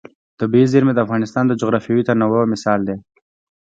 طبیعي 0.39 0.67
زیرمې 0.73 0.93
د 0.95 0.99
افغانستان 1.05 1.43
د 1.47 1.53
جغرافیوي 1.61 2.03
تنوع 2.07 2.43
مثال 2.53 2.79
دی. 2.87 2.95